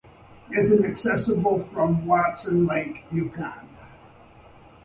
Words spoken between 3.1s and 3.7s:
Yukon.